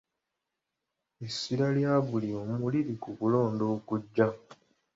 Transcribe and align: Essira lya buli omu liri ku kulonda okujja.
Essira 1.25 1.67
lya 1.77 1.93
buli 2.07 2.29
omu 2.41 2.65
liri 2.73 2.95
ku 3.03 3.09
kulonda 3.19 3.63
okujja. 3.75 4.27